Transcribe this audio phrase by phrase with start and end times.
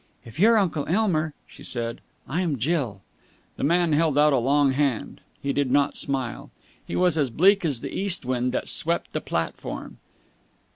[0.25, 3.01] "If you're Uncle Elmer," she said, "I'm Jill."
[3.57, 5.21] The man held out a long hand.
[5.43, 6.49] He did not smile.
[6.83, 9.99] He was as bleak as the east wind that swept the platform.